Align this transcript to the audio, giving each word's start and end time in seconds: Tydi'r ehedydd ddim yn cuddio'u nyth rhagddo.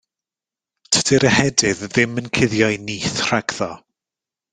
Tydi'r 0.95 1.25
ehedydd 1.31 1.83
ddim 1.91 2.17
yn 2.21 2.31
cuddio'u 2.39 2.73
nyth 2.87 3.21
rhagddo. 3.27 3.69